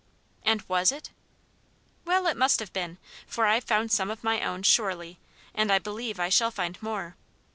[0.41, 1.11] "And was it?"
[2.05, 2.97] "Well, it must have been.
[3.27, 5.19] For I've found some of my own, surely,
[5.53, 7.15] and I believe I shall find more.